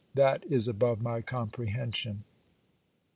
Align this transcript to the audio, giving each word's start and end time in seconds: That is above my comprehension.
That 0.15 0.43
is 0.49 0.67
above 0.67 0.99
my 0.99 1.21
comprehension. 1.21 2.23